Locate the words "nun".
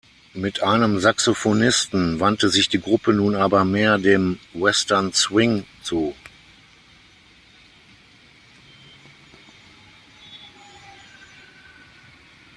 3.13-3.35